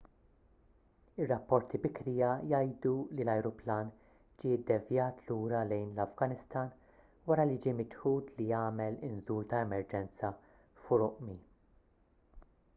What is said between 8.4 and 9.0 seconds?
jagħmel